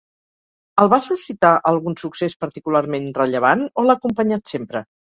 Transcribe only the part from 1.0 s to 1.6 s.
suscitar